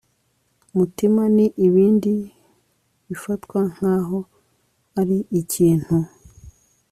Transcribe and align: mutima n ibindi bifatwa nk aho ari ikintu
mutima 0.77 1.21
n 1.35 1.37
ibindi 1.67 2.13
bifatwa 3.07 3.59
nk 3.73 3.81
aho 3.95 4.19
ari 4.99 5.17
ikintu 5.41 5.95